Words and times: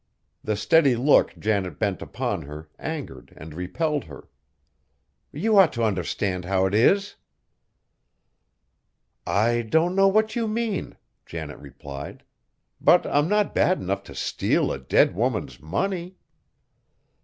The 0.43 0.55
steady 0.55 0.95
look 0.95 1.37
Janet 1.37 1.77
bent 1.77 2.01
upon 2.01 2.41
her 2.41 2.67
angered 2.79 3.33
and 3.37 3.53
repelled 3.53 4.05
her. 4.05 4.27
"You 5.31 5.59
ought 5.59 5.73
t' 5.73 5.83
understand 5.83 6.43
how 6.43 6.67
't 6.67 6.75
is." 6.75 7.17
"I 9.27 9.61
don't 9.61 9.93
know 9.95 10.07
what 10.07 10.35
you 10.35 10.47
mean," 10.47 10.97
Janet 11.27 11.59
replied, 11.59 12.23
"but 12.81 13.05
I'm 13.05 13.29
not 13.29 13.53
bad 13.53 13.79
enough 13.79 14.01
to 14.05 14.15
steal 14.15 14.71
a 14.71 14.79
dead 14.79 15.13
woman's 15.13 15.59
money." 15.61 16.15